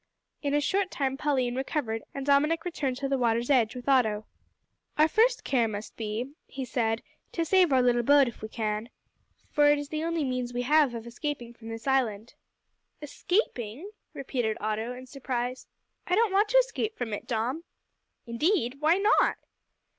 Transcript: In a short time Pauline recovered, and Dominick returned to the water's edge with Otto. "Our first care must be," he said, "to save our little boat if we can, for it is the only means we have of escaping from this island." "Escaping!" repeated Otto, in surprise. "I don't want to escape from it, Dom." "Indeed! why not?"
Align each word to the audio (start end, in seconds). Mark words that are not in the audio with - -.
In 0.41 0.55
a 0.55 0.59
short 0.61 0.89
time 0.89 1.15
Pauline 1.15 1.53
recovered, 1.55 2.01
and 2.11 2.25
Dominick 2.25 2.65
returned 2.65 2.97
to 2.97 3.07
the 3.07 3.19
water's 3.19 3.51
edge 3.51 3.75
with 3.75 3.87
Otto. 3.87 4.25
"Our 4.97 5.07
first 5.07 5.43
care 5.43 5.67
must 5.67 5.95
be," 5.95 6.31
he 6.47 6.65
said, 6.65 7.03
"to 7.33 7.45
save 7.45 7.71
our 7.71 7.83
little 7.83 8.01
boat 8.01 8.27
if 8.27 8.41
we 8.41 8.49
can, 8.49 8.89
for 9.51 9.67
it 9.69 9.77
is 9.77 9.89
the 9.89 10.03
only 10.03 10.23
means 10.23 10.55
we 10.55 10.63
have 10.63 10.95
of 10.95 11.05
escaping 11.05 11.53
from 11.53 11.69
this 11.69 11.85
island." 11.85 12.33
"Escaping!" 12.99 13.91
repeated 14.15 14.57
Otto, 14.59 14.91
in 14.95 15.05
surprise. 15.05 15.67
"I 16.07 16.15
don't 16.15 16.33
want 16.33 16.49
to 16.49 16.57
escape 16.57 16.97
from 16.97 17.13
it, 17.13 17.27
Dom." 17.27 17.63
"Indeed! 18.25 18.77
why 18.79 18.97
not?" 18.97 19.37